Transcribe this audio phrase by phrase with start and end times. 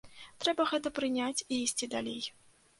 [0.45, 2.21] Трэба гэта прыняць і ісці далей.